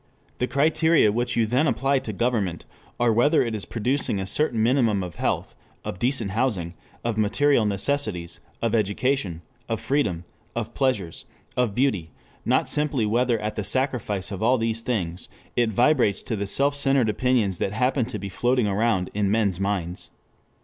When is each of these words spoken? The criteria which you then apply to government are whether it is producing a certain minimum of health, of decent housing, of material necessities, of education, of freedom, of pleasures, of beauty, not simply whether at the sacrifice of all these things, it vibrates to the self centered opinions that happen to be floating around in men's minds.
The 0.39 0.47
criteria 0.47 1.11
which 1.11 1.35
you 1.37 1.45
then 1.45 1.67
apply 1.67 1.99
to 1.99 2.11
government 2.11 2.65
are 2.99 3.13
whether 3.13 3.43
it 3.45 3.53
is 3.53 3.65
producing 3.65 4.19
a 4.19 4.25
certain 4.25 4.63
minimum 4.63 5.03
of 5.03 5.17
health, 5.17 5.53
of 5.85 5.99
decent 5.99 6.31
housing, 6.31 6.73
of 7.03 7.19
material 7.19 7.67
necessities, 7.67 8.39
of 8.63 8.73
education, 8.73 9.43
of 9.69 9.79
freedom, 9.79 10.23
of 10.55 10.73
pleasures, 10.73 11.25
of 11.55 11.75
beauty, 11.75 12.09
not 12.45 12.67
simply 12.67 13.05
whether 13.05 13.37
at 13.41 13.53
the 13.55 13.63
sacrifice 13.63 14.31
of 14.31 14.41
all 14.41 14.57
these 14.57 14.81
things, 14.81 15.29
it 15.55 15.69
vibrates 15.69 16.23
to 16.23 16.35
the 16.35 16.47
self 16.47 16.75
centered 16.75 17.07
opinions 17.07 17.59
that 17.59 17.73
happen 17.73 18.05
to 18.05 18.17
be 18.17 18.27
floating 18.27 18.65
around 18.67 19.11
in 19.13 19.29
men's 19.29 19.59
minds. 19.59 20.09